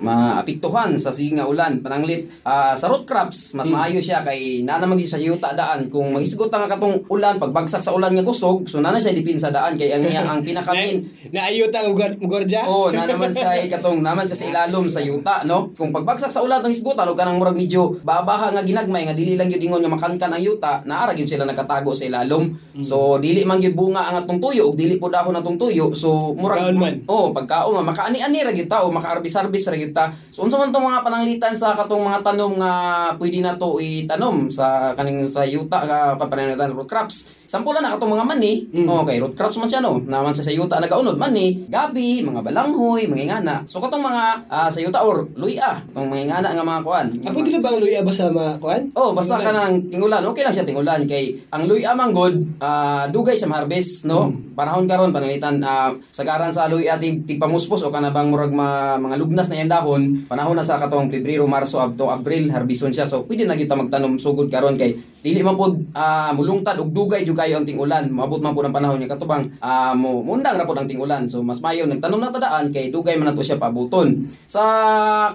[0.00, 4.80] maapektuhan sa sige nga ulan pananglit ah, sa root crops mas maayo siya kay naa
[4.80, 8.80] gyud sa yuta daan kung magisgot nga katong ulan pagbagsak sa ulan nga kusog so
[8.80, 12.64] na siya dipin sa daan kay ang iya ang pinakamin Naayuta ang ugar- ugorja?
[12.86, 15.74] Oo, na naman sa katong naman sa sa ilalom sa yuta, no?
[15.74, 19.34] Kung pagbagsak sa ulan ng isgutan o kanang murag medyo babaha nga ginagmay nga dili
[19.34, 22.54] lang gyud ingon nga makankan ang yuta, naara gyud sila nakatago sa ilalom.
[22.78, 25.90] So dili man gyud bunga ang atong tuyo ug dili po dahon atong tuyo.
[25.98, 26.70] So murag.
[27.10, 30.14] Oh, pagkaon man makaani-ani ra gyud ta o makaarbis-arbis ra gyud ta.
[30.30, 32.72] So unsa man tong mga pananglitan sa katong mga tanom nga
[33.18, 37.35] pwede na to itanom sa kaning sa yuta nga papananitan root crops.
[37.46, 38.52] Sampulan na katong mga mani.
[38.74, 38.90] Mm.
[39.06, 40.02] Okay, root crops man siya no.
[40.02, 43.62] Naman sa sayuta nagaunod mani, gabi, mga balanghoy, mangingana.
[43.70, 47.06] So katong mga ah, sa yuta or luya, tong mangingana nga mga kuan.
[47.22, 48.82] Ah, pwede na ba ang luya ba sa mga kuan?
[48.98, 50.26] Oh, basta ka ng tingulan.
[50.26, 54.34] Okay lang siya tingulan kay ang luya manggod ah, dugay sa harvest, no?
[54.58, 59.16] Panahon karon panangitan ah, sagaran sa luya ti tipamuspos o kana bang murag ma, mga
[59.22, 60.26] lugnas na yan dahon.
[60.26, 63.06] Panahon na sa katong Pebrero, Marso, abto Abril harbison siya.
[63.06, 67.22] So pwede na kita magtanom sugod karon kay dili man pud ah, mulungtad og dugay
[67.36, 68.08] kayo ang tingulan.
[68.08, 71.28] Maabot man pud ang panahon niya katubang ah, mo mundang ra pud ang tingulan.
[71.28, 74.24] So mas mayo nagtanom na tadaan kay dugay man nato siya pabuton.
[74.48, 74.62] Sa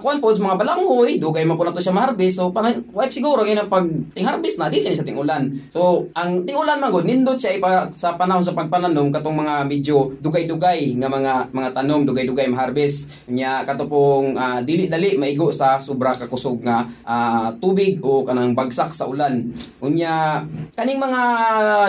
[0.02, 2.42] kuan sa mga balanghoy, dugay man pud nato siya ma-harvest.
[2.42, 5.54] So panay wipe siguro kay na pag ting-harvest na dili siya tingulan.
[5.70, 10.18] So ang tingulan man gud nindot siya ipa, sa panahon sa pagpananom katong mga medyo
[10.18, 13.30] dugay-dugay nga mga mga tanom dugay-dugay ma-harvest.
[13.30, 18.26] Nya kato pong ah, dili dali maigo sa sobra ka kusog nga ah, tubig o
[18.26, 19.52] kanang bagsak sa ulan.
[19.84, 20.42] Unya
[20.74, 21.20] kaning mga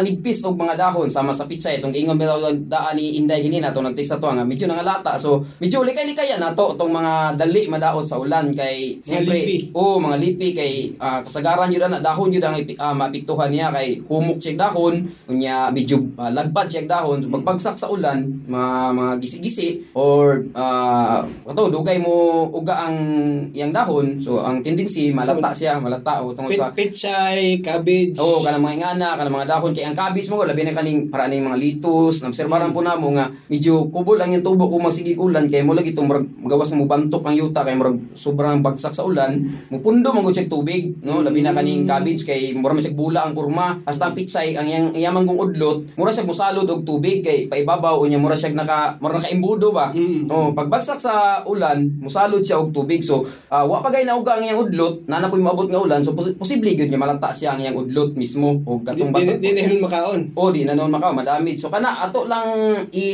[0.04, 1.08] nigpis og mga dahon.
[1.08, 4.68] Sama sa pitsay itong ingon bitaw daan ni Inday gini nato nagtesta to nga medyo
[4.68, 5.16] nangalata.
[5.16, 10.52] So medyo likay-likay nato itong mga dali madaot sa ulan kay siyempre oh mga lipi
[10.52, 15.08] kay ah, kasagaran yun na dahon yun ang ah, mapiktuhan niya kay humok siya dahon.
[15.32, 17.24] Unya medyo ah, lagbat siya dahon.
[17.24, 22.98] So, pagbagsak sa ulan mga mga gisi-gisi or uh, kato dugay mo uga ang
[23.54, 24.20] iyang dahon.
[24.20, 28.18] So ang tendency malata siya malata o tungod sa pitchay, cabbage.
[28.18, 31.26] Oo, kanang mga ingana, kanang mga dahon kay ang cabbage mo labi na kaning para
[31.26, 35.50] ning mga litos, nabserbaran po namo nga medyo kubol ang yung tubo kung masigig ulan
[35.50, 39.06] kay mo lagi itong murag gawas mo bantok ang yuta kay murag sobrang bagsak sa
[39.06, 41.24] ulan, mupundo man gud tubig, no?
[41.24, 44.88] Labi na kaning cabbage kay mura man bula ang purma, hasta ang pitsay ang iyang
[44.94, 49.18] iyamang kong udlot, mura siya musalod og tubig kay paibabaw unya mura siya naka mura
[49.18, 49.94] nakaimbudo ba.
[49.94, 50.28] Mm.
[50.30, 53.02] Oh, pagbagsak sa ulan, musalod siya og tubig.
[53.06, 56.16] So, ah, wa pa gay nauga ang iyang udlot, na napoy maabot nga ulan, so
[56.18, 59.36] pos- posible gyud nga malata siya ang iyang udlot mismo o Di, katong basa.
[59.38, 60.32] di, di, di, makaon.
[60.34, 61.56] O di na noon makaw madamid.
[61.60, 63.08] So kana ato lang i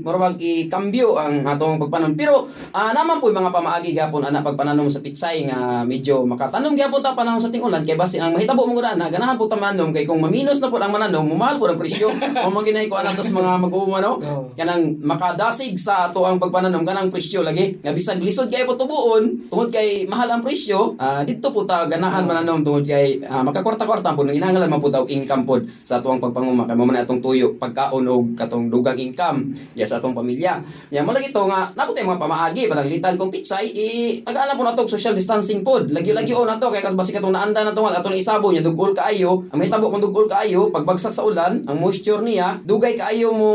[0.00, 2.16] murag i kambyo ang atong pagpanon.
[2.16, 6.74] Pero ah, naman po yung mga pamaagi gapon ana pagpananom sa pitsay nga medyo makatanom
[6.74, 9.92] gyapon ta panahon sa tingulan kay basi ang mahitabo mo na ganahan po ta mananom
[9.92, 12.08] kay kung maminos na po ang mananom mumahal po ang presyo.
[12.44, 14.18] o maginay ko ana tos mga mag-uuma no.
[14.56, 17.76] Kanang makadasig sa ato ang pagpananom kanang presyo lagi.
[17.82, 21.84] Nga bisag lisod kay po tubuon tungod kay mahal ang presyo, ah, dito po ta
[21.84, 26.12] ganahan mananom tungod kay ah, makakwarta-kwarta po ginahanglan man po ta income pod sa ato
[26.12, 30.60] ang pagpanguma kay man atong tuyo pagkaon og katong dugang income diya sa atong pamilya.
[30.92, 33.88] Ya mo lagi to nga napot mga pamaagi panaglitan kong pitsay i
[34.22, 35.88] tagaan po nato social distancing pod.
[35.90, 39.44] Lagi-lagi o nato kay basi katong naanda na to nga atong isabo nya dugol kaayo.
[39.52, 43.52] Ang mahitabo kung dugol kaayo pagbagsak sa ulan, ang moisture niya dugay kaayo mo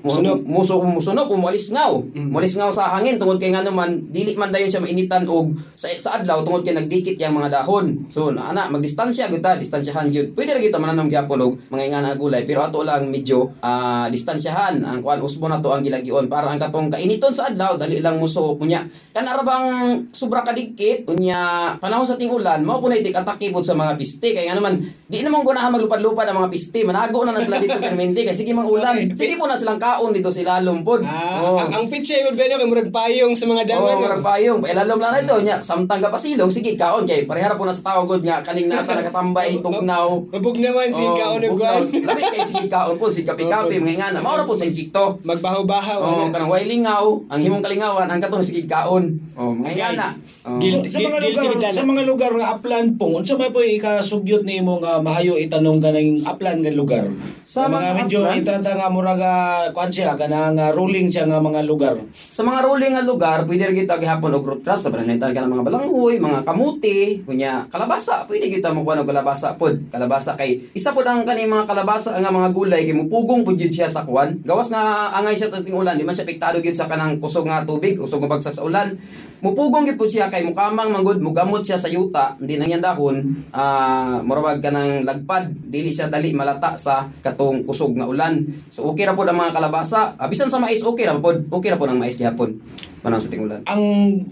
[0.00, 0.40] mo Sunop.
[0.46, 1.92] muso musunop o moalisngaw.
[2.14, 2.30] Mm.
[2.32, 6.22] Moalisngaw sa hangin tungod kay nga naman dili man dayon siya mainitan og sa sa
[6.22, 8.06] adlaw tungod kay nagdikit yang mga dahon.
[8.08, 10.32] So na ana magdistansya gyud ta, distansyahan gyud.
[10.32, 13.50] Pwede ra gyud ta mananong gyapon og mga ingana nga gulay pero ato lang medyo
[13.60, 17.74] ah, distansyahan ang kuan usbo na to ang gilagyon para ang katong kainiton sa adlaw
[17.74, 18.82] dali lang muso unya.
[19.10, 19.66] Kana ra bang
[20.10, 21.38] sobra kadikit unya
[21.76, 24.78] panahon sa ting-ulan mao po na itik atake pod sa mga piste kay nga naman
[25.06, 28.50] di naman ganahan maglupad-lupad ang mga piste manago na na sila dito permente kay sige
[28.50, 31.56] mang ulan sige po na silang kaon dito sila lumpod Ah, Oo.
[31.56, 33.94] ang, ang pitchay gud benyo kay murag payong sa mga Oo, daman.
[33.96, 34.58] murag payong.
[34.60, 35.56] Ilalom lang na ito nya.
[35.60, 38.82] Samtang ka pasilong, sige kaon kay parehara po na sa tao gud nga kaning na
[38.82, 40.18] talaga tambay tugnaw.
[40.28, 41.82] Mabugnawan si Oo, kaon og kuan.
[41.82, 44.18] Labi kay sige kaon po si kapi-kapi mga ingana.
[44.18, 45.20] Mao ra po sa insekto.
[45.22, 45.98] Magbahaw-bahaw.
[46.02, 46.32] Oh, ano.
[46.34, 49.16] kanang way lingaw, ang himong kalingawan ang katong sige kaon.
[49.38, 50.08] Oh, mga ingana.
[50.46, 50.62] Oh.
[50.62, 50.88] Guilty.
[50.94, 55.02] sa mga lugar sa mga lugar nga upland pong unsa may po ikasugyot nimo nga
[55.02, 57.10] mahayo itanong kanang upland nga lugar
[57.42, 61.66] Sa mga, medyo itata nga murag ah, kuan siya kanang ah, ruling siya nga mga
[61.66, 65.34] lugar Sa mga ruling nga lugar, pwede rin kita gihapon og root crops sa pananitan
[65.34, 69.74] ka ng mga balanghoy, mga kamuti, kunya kalabasa, pwede kita mo kuan og kalabasa pod.
[69.90, 73.68] Kalabasa kay isa pod ang kani mga kalabasa nga mga gulay kay mupugong pud gyud
[73.68, 74.40] siya sa kuan.
[74.40, 77.68] Gawas nga angay siya tating ulan, di man siya apektado gyud sa kanang kusog nga
[77.68, 78.96] tubig, kusog nga bagsak sa ulan.
[79.36, 83.20] Mupugong gyud pud siya kay mukamang manggod mugamot siya sa yuta, hindi na yan dahon,
[83.50, 88.40] ah murag kanang lagpad, dili siya dali malata sa katong kusog nga ulan.
[88.66, 90.16] So okay ra pod ang mga kalabasa.
[90.16, 91.44] Ah, bisan sa mais okay ra pod.
[91.52, 92.56] Okay ra pod ang mais gihapon.
[92.98, 93.62] Panahon sa tingulan.
[93.62, 93.82] ang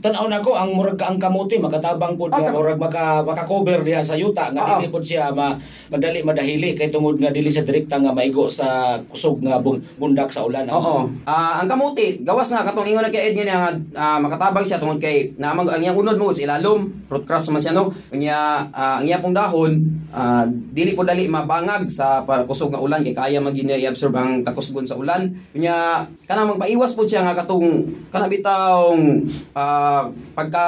[0.01, 4.03] tan-aw nako ang murag ang kamuti makatabang pud Ah, nga ka- murag maka maka-cover diha
[4.03, 5.55] sa yuta nga Ah, dili pud siya ma,
[5.87, 8.67] madali madahili kay tungod nga dili sa direkta nga maigo sa
[9.05, 11.07] kusog nga bun- bundak sa ulan Oo.
[11.23, 14.94] Ah, ang kamuti, gawas nga katong ingon na kay Ed nga ah, makatabang siya tungod
[14.99, 16.91] kay namang ang iyang unod mo sa ilalom.
[17.07, 17.91] Fruit crops man siya no?
[18.13, 23.03] Unya ah, ang iyang pong dahon ah, dili po dali mabangag sa kusog nga ulan
[23.03, 25.35] kay kaya niya i-absorb ang kakusgon sa ulan.
[25.59, 29.27] Unya kana magpaiwas po siya nga katong kana bitawng
[29.59, 30.07] ah,
[30.39, 30.67] pagka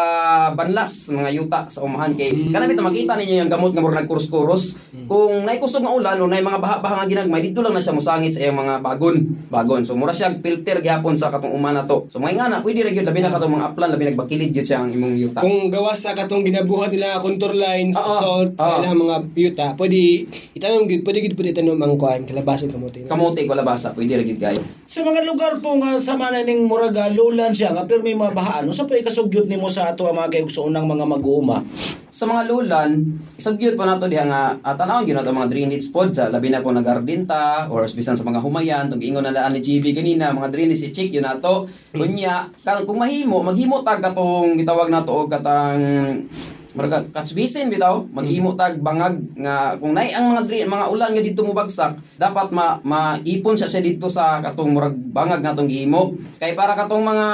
[0.59, 2.19] banlas mga yuta sa umahan.
[2.19, 6.27] Kay kana bitaw makita ninyo yung gamot nga murag nagkurus-kurus kung naikusog nga ulan o
[6.27, 9.23] nay mga baha-baha nga ginagmay dito lang na siya musangit sa iyang mga bagon.
[9.47, 9.87] Bagon.
[9.87, 12.11] So mura siya filter gihapon sa katong umana to.
[12.11, 14.83] So mga ingana pwede ra gyud labi na katong mga aplan labi nagbakilid gyud siya
[14.83, 15.41] ang imong yuta.
[15.45, 18.19] Kung gawas sa katong ginabuhat nila contour lines, Oo.
[18.19, 18.83] salt, sa Oo.
[18.83, 20.25] ilang mga yuta, pwede
[20.57, 23.05] itanong gid, pwede gid pwede itanong ang kuan, kalabasan kamote.
[23.05, 27.13] kamote ko labasa pwede ra gyud kayo Sa mga lugar po nga sa mananing muraga
[27.13, 28.65] lulan siya nga pero may mga bahaan.
[28.73, 31.61] Unsa pa ikasugyot nimo sa ato ang mga kaigsuonang mga mag-uuma?
[32.17, 32.91] sa mga lulan,
[33.37, 36.65] isagyod pa nato diha nga uh, tanawon gyud nato mga drainage pod sa labi na
[36.65, 40.33] kung nagardin ta or bisan sa mga humayan tug ingon na laan ni GB kanina
[40.33, 41.69] mga drainage i check yun nato.
[41.93, 46.25] Unya kan kung mahimo maghimo tag katong gitawag nato og katang
[46.77, 48.05] Marga katsbisin bitaw.
[48.13, 52.53] Maghimo tag bangag nga kung nay ang mga dri, mga ulan nga dito mobagsak dapat
[52.53, 57.01] ma maipon siya siya dito sa katong murag bangag nga tong gihimo kay para katong
[57.01, 57.27] mga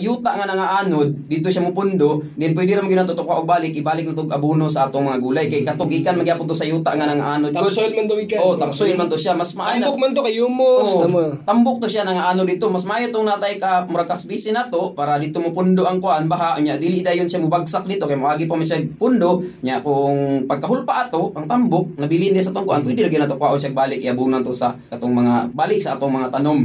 [0.00, 4.08] yuta nga nangaanod dito siya mopundo then pwede ra mo ginato to og balik ibalik
[4.08, 5.46] na tog abono sa atong mga gulay.
[5.50, 7.52] Kay katong gikan magyapon to sa yuta nga nangaanod.
[7.52, 8.38] Tapsoil man to ikan.
[8.40, 9.36] oh tapsoil man to siya.
[9.36, 11.22] Mas maayo Tambok man to kay humus, tama.
[11.44, 14.96] Tambok to siya nga ano dito, mas maayo tong natay ka murag kasbisi na to
[14.96, 18.48] para dito mo pundo ang kuan baha nya dili dayon siya mubagsak dito kay moagi
[18.48, 23.02] pa siya pundo nya kung pagkahulpa ato ang tambok nabilin niya sa tong kuan pwede
[23.02, 26.30] ra gyud nato kwaon siya balik iabunan to sa katong mga balik sa atong mga
[26.30, 26.62] tanom.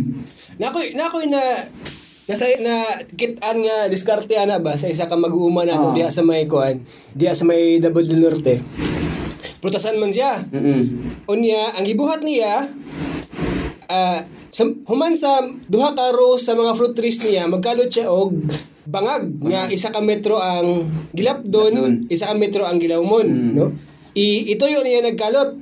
[0.62, 1.42] Nakoy nakoy na
[2.26, 5.96] nasa na kitaan nga diskarte ana ba sa isa ka mag-uuma na to Oo.
[5.98, 6.82] diha sa may kuan,
[7.14, 8.62] diha sa may Double del Norte.
[9.62, 10.46] Prutasan man siya.
[10.54, 11.26] Mm.
[11.26, 12.70] Unya, ang gibuhat niya,
[13.90, 14.22] ah,
[14.54, 18.34] sa, human sa duha ka row sa mga fruit trees niya, magkalot siya og
[18.86, 23.52] bangag nga isa ka metro ang gilapdon, isa ka metro ang gilawmon, Mm.
[23.54, 23.74] no?
[24.16, 25.58] I ituyo niya nagkalot.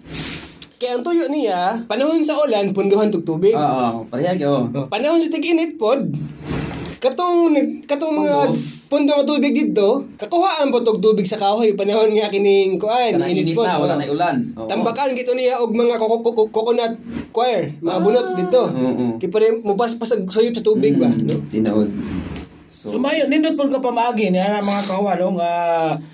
[0.77, 3.55] Kaya ang tuyo niya, panahon sa ulan, punduhan tug tubig.
[3.55, 4.67] Oo, parehag yo.
[4.67, 6.11] Oh, panahon sa tig-init pod,
[6.99, 8.35] katong katong mga
[8.87, 9.09] Pundo.
[9.09, 13.65] nga tubig dito, kakuhaan po tog tubig sa kahoy panahon nga kining kuan, init pod,
[13.65, 13.97] na wala oh.
[13.97, 14.35] na ulan.
[14.53, 14.67] Oo.
[14.67, 16.93] Tambakan gito niya og mga coco- coco- coconut
[17.31, 18.61] choir, mga bunot dito.
[18.67, 19.17] Oo.
[19.17, 21.35] Kay pare mupaspas sa sayop sa tubig ba, Mm, no?
[21.49, 21.89] Tinaod.
[22.73, 25.51] So, So, mayo nindot pud ka pamaagi niya mga kawan no nga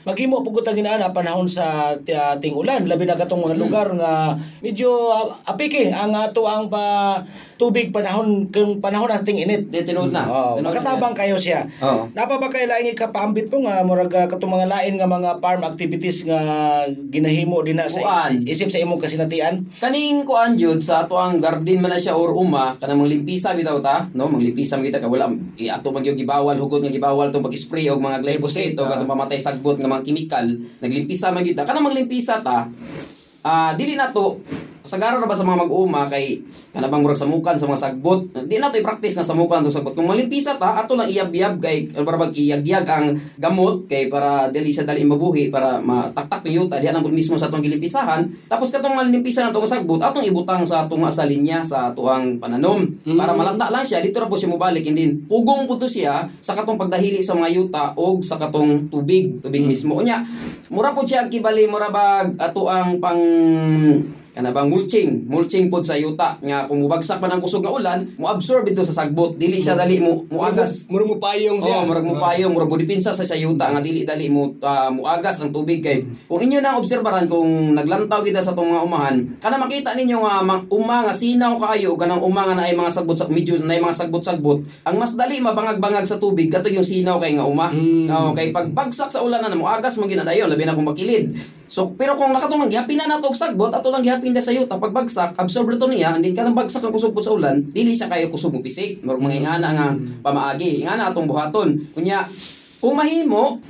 [0.04, 3.88] maghimo pud ta ginana panahon sa ti- ah, ting ulan labi na katong mga lugar
[3.95, 7.15] nga medyo ah, apike ang ato ang pa
[7.56, 9.67] tubig panahon kung panahon ng ting init.
[9.67, 10.24] di tinood na.
[10.28, 11.67] Oh, makatabang kayo siya.
[11.84, 12.08] Oo.
[12.15, 15.63] Napa ba kay laing ikapaambit po nga murag ah, katong mga lain nga mga farm
[15.63, 16.39] activities nga
[17.12, 18.43] ginahimo din na sa Kuan.
[18.43, 19.63] isip sa imong kasinatian?
[19.80, 23.80] kaning kuan jud sa ato ang garden man na siya or uma kanang manglimpisa bitaw
[23.80, 26.19] ta no manglimpisa man kita ka wala i ato man gyud
[26.50, 30.02] gibawal hugot nga gibawal tong pag-spray og mga glyphosate o katong pamatay sagbot nga mga
[30.02, 30.46] chemical.
[30.82, 32.66] Naglimpisa man kita kanang manglimpisa ta
[33.46, 34.42] ah dili na to
[34.84, 38.32] kasagaran na ba sa mga mag-uma kay kanabang murag samukan sa mga sagbot?
[38.48, 39.94] Di na to i-practice nga samukan to sagbot.
[39.94, 44.72] Kung malimpisa ta ato lang iyab-yab kay para bag iyag-yag ang gamot kay para dili
[44.72, 46.80] siya dali mabuhi para mataktak yung yuta.
[46.80, 48.28] Diha lang pud mismo sa atong gilimpisahan.
[48.48, 52.39] Tapos katong malimpisa na to nga sagbot atong ibutang sa atong sa linya sa atuang
[52.39, 52.88] pananom.
[53.04, 56.56] Para malata lang siya dito ra po siya mobalik and then pugong to siya sa
[56.56, 59.39] katong pagdahili sa mga yuta og sa katong tubig.
[59.44, 60.00] Tubig mismo.
[60.00, 60.24] Unya
[60.70, 63.20] mura po siya kibali mura bag ato ang pang
[64.34, 65.10] kana bang mulching?
[65.26, 68.82] Mulching pod sa yuta nga kung mubagsak pa ng kusog nga ulan mo absorb dito
[68.86, 69.36] sa sagbot.
[69.36, 71.82] Dili siya dali mo muagas Muro mo payong siya.
[71.82, 75.42] Oh, murag mo payong, murag mo dipinsa sa sayuta nga dili dali mo ah, muagas
[75.42, 75.80] ang tubig.
[75.80, 80.18] Kay kung inyo nang obserbaran kung naglantaw kita sa tong mga umahan kana makita ninyo
[80.24, 83.80] nga mga uma nga sinaw kaayo kanang uma nga naay mga sagbot sa medyo naay
[83.80, 87.70] mga sagbot-sagbot ang mas dali mabangag-bangag sa tubig kato yung sinaw kay nga uma.
[87.70, 88.08] Mm.
[88.10, 91.36] oh, kay pag bagsak sa ulan na muagas man ginadayon labi na kung makilid.
[91.70, 94.75] So, pero kung nakatong gihapin na nato og sagbot, ato lang gihapin na sa yuta
[94.75, 98.12] pag bagsak, absorb to niya, hindi ka lang bagsak ang kusog sa ulan, dili siya
[98.12, 98.99] kayo kusog mo pisik.
[99.01, 99.88] Murag mga ingana nga
[100.25, 101.79] pamaagi, ingana atong buhaton.
[101.95, 102.27] Kunya,
[102.84, 103.63] kung mahimo,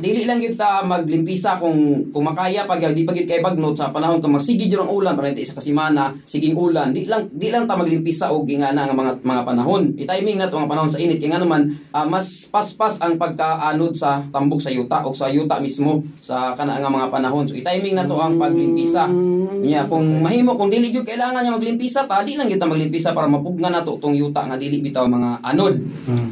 [0.00, 3.92] dili lang gyud ta maglimpisa kung kung makaya pag di pa gyud kay bagnot sa
[3.92, 6.96] panahon kung magsigi jud ang ulan para isa ka semana siging ulan.
[6.96, 9.92] Di lang di lang ta maglimpisa og ingana nga mga mga panahon.
[10.00, 13.92] I-timing na to ang panahon sa init kay nga naman ah, mas paspas ang pagkaanod
[13.92, 17.44] sa tambok sa yuta o sa yuta mismo sa kana nga mga panahon.
[17.44, 19.12] So i-timing na to ang paglimpisa.
[19.60, 23.12] Nya kung mahimo kung dili gyud kailangan niya maglimpisa ta di lang gyud ta maglimpisa
[23.12, 25.76] para mapugna na to tong yuta nga dili bitaw mga anod.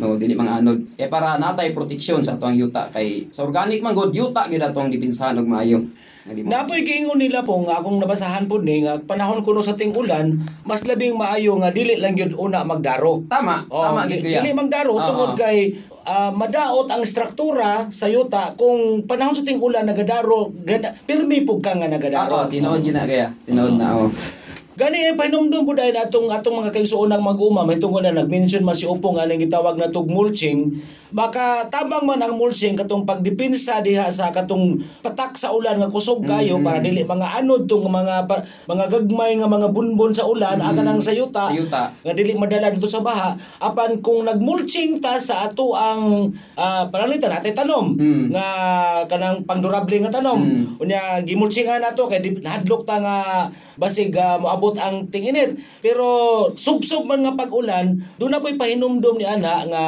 [0.00, 0.96] No dili mga anod.
[0.96, 4.88] Kay para natay proteksyon sa atong yuta kay sa organic man good yuta gyud atong
[4.88, 5.82] dipinsahan og maayo.
[6.30, 10.38] Napoy giingon nila po nga akong nabasahan po ni nga panahon kuno sa ting ulan
[10.62, 13.26] mas labing maayo nga dili lang gyud una magdaro.
[13.26, 14.38] Tama, Oh, tama gid kuya.
[14.38, 15.02] Dili magdaro Oo.
[15.02, 15.74] tungod kay
[16.06, 21.58] ah, madaot ang struktura sa yuta kung panahon sa ting ulan nagadaro ganda, pirmi pug
[21.58, 22.46] ka nga Oo, nagadaro.
[22.46, 23.26] tinuod gyud na kaya.
[23.42, 24.12] Tinuod na oh.
[24.80, 28.72] Gani ay pahinumdum po dahil atong atong mga kaigsuonang mag-uma may tungod na nag-mention man
[28.72, 30.72] si Upo nga nang gitawag na tug mulching
[31.10, 36.22] maka tabang man ang mulching katong pagdepensa diha sa katong patak sa ulan nga kusog
[36.22, 36.64] kayo Mm.
[36.64, 40.80] para dili mga anod tong mga pa- mga gagmay nga mga bunbon sa ulan aga
[40.80, 41.52] nang sa yuta Mm.
[41.52, 41.82] Sa yuta.
[42.00, 47.34] nga dili madala dito sa baha apan kung nagmulching ta sa ato ang ah, panalitan
[47.34, 48.30] atay tanom Mm.
[48.30, 48.46] nga
[49.04, 50.78] kanang pangdurable nga tanom Mm.
[50.78, 53.16] unya gimulchingan nato kay di hadlok ta nga
[53.76, 56.06] basig ah, moabot ang tinginit pero
[56.54, 59.84] subsob man nga pag-ulan do na po'y pahinumdom ni ana nga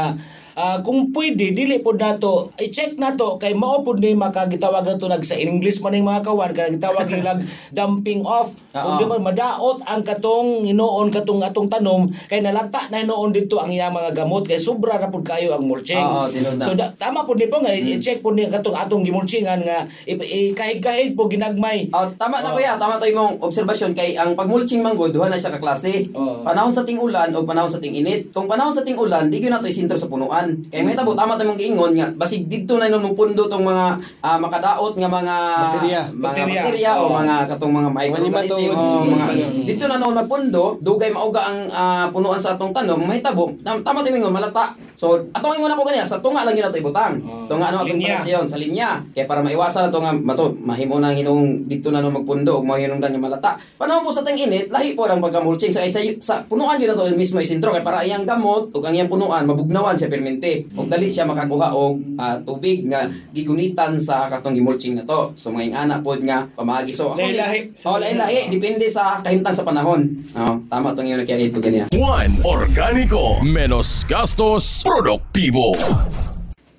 [0.55, 5.21] ah, kung pwede dili pod nato i-check nato kay mao pod ni makagitawag nato nag
[5.21, 7.41] sa English man ning mga kawan kay gitawag nilang
[7.77, 13.01] dumping off kung di man madaot ang katong hinuon katong atong tanom kay nalata na
[13.01, 16.57] hinuon dito ang iyang mga gamot kay sobra na pod kayo ang mulching Oo, tinuod
[16.57, 16.65] na.
[16.65, 20.19] so da, tama po ni po nga i-check po ni katong atong gimulchingan nga i-
[20.51, 24.95] ikahig-kahig po ginagmay Oh, tama na kuya, tama to imong obserbasyon kay ang pagmulching man
[24.95, 26.09] good duha na siya ka klase.
[26.11, 26.41] Oo.
[26.43, 28.31] Panahon sa ting ulan o panahon sa ting init.
[28.31, 30.42] Kung panahon sa ting ulan, di gyud nato isentro sa punuan.
[30.73, 34.95] Kay mahitabo tama imong giingon nga basig didto na nung pundo tong mga ah, makadaot
[34.97, 36.01] nga mga Bakterya.
[36.11, 36.91] mga Bakterya.
[36.99, 38.93] o mga katong mga microorganism nematodes.
[38.93, 39.27] o mga
[39.67, 44.01] dito na noon magpundo, dugay mauga ang ah, punuan sa atong tanom, mahitabo tam- tama
[44.01, 44.73] to imong ingon malata.
[44.97, 47.19] So atong ingon ako kaniya sa tunga lang gyud nato ibutang.
[47.27, 47.51] Oo.
[47.51, 49.03] Tunga ano atong balansyon sa linya.
[49.11, 52.65] Kaya para maiwasan na to nga mato mahimo na hinung dito na no magpundo ug
[52.65, 53.51] mahinungdan nga malata.
[53.77, 56.99] Panahon po sa tang init, lahi po ang pagkamulching sa isa sa punuan gyud na
[56.99, 60.65] to mismo isentro kay para iyang gamot ug ang iyang punuan mabugnawan siya permente.
[60.73, 65.37] Ug dali siya makakuha og ah, tubig nga gigunitan sa katong gimulching na to.
[65.37, 66.97] So mga anak pod nga pamagi.
[66.97, 67.61] So ako Lahi-lahi.
[67.85, 70.09] Oh, lahi-lahi depende sa kahimtang sa panahon.
[70.33, 71.93] Oh, tama tong ingon kaya ito ganiya.
[71.93, 75.77] Juan Organico, menos gastos, produktibo.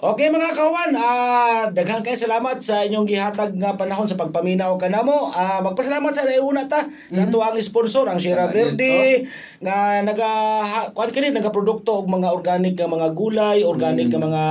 [0.04, 5.32] Okay mga kawan, ah daghang kay salamat sa inyong gihatag nga panahon sa pagpaminaw kanamo.
[5.32, 9.24] Ah magpasalamat sa una ta sa ato ang sponsor ang Sierra Verde
[9.64, 10.28] nga naga
[10.60, 14.44] ha- kuan kini nagaprodukto og mga organic nga mga gulay, organic nga mga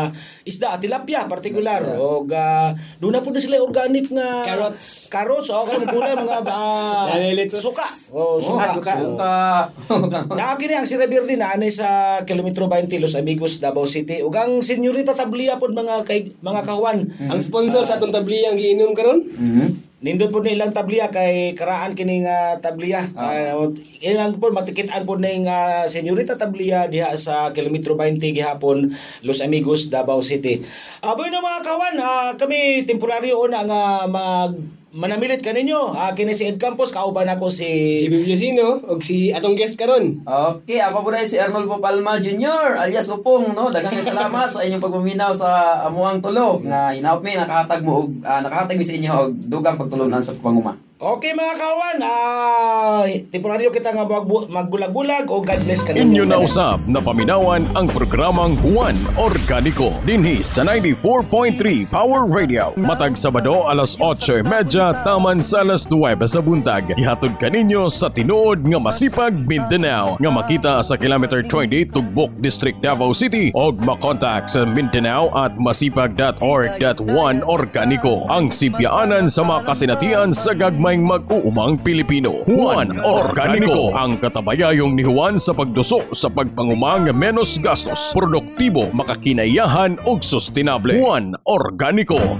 [0.48, 5.12] isda, tilapia particular og uh, doon na pud na sila organic nga Carrots.
[5.12, 7.12] Carrots o kay gulay mga uh,
[7.60, 7.84] suka.
[8.16, 8.72] Oh, Oh, suka.
[8.72, 8.94] suka.
[9.04, 10.18] Suka.
[10.32, 14.24] Na kini ang Sierra Verde na ani sa kilometro 20 Los Amigos, Davao City.
[14.24, 15.12] Ug ang Senyorita
[15.42, 16.98] Tablia pod mga kay mga kawan.
[17.26, 19.26] Ang sponsor sa atong tabliya ang giinom karon?
[19.26, 19.90] Mhm.
[20.02, 23.06] Nindot po nilang tablia kay karaan kini nga tablia.
[23.14, 23.70] Uh,
[24.02, 29.90] ilang po matikitan po ning uh, senyorita tablia diha sa kilometro 20 gihapon Los Amigos
[29.90, 30.62] Davao City.
[31.06, 35.96] Aboy na mga kawan, ah, kami temporaryo una nga mag manamilit kaninyo.
[35.96, 40.20] Uh, kini si Ed Campos kauban ako Si si Bibliosino og si atong guest karon.
[40.24, 42.76] Okay, ako po na si Arnoldo Palma Jr.
[42.76, 43.72] alias Upong, no?
[43.72, 48.08] Daghang kay salamat sa inyong pagmaminaw sa amuang tulo nga hinaot mi nakahatag mo og
[48.24, 50.76] ah, nakahatag mi sa inyo og dugang pagtulunan sa panguma.
[51.02, 56.06] Okay mga kawan, ah temporaryo kita nga magbu- magbulag-bulag o God bless kaninyo.
[56.06, 62.70] Inyo na usab na paminawan ang programang Juan Organico dinhi sa 94.3 Power Radio.
[62.78, 66.94] Matag Sabado alas 8.30 taman sa alas 9 sa buntag.
[66.94, 73.10] Ihatod kaninyo sa tinuod nga masipag Mindanao nga makita sa kilometer 20 Tugbok District Davao
[73.10, 80.54] City og makontak sa Mindanao at masipag.org.1 Organico ang sibyaanan sa mga kasinatian sa
[80.92, 82.44] gagmayng mag-uumang Pilipino.
[82.44, 90.20] Juan Organico ang katabayayong ni Juan sa pagduso sa pagpangumang menos gastos, produktibo, makakinayahan ug
[90.20, 90.92] sustainable.
[90.92, 92.36] Juan Organico.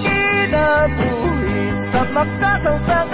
[0.00, 1.60] Kinabuhi
[1.92, 3.04] sa makasang sa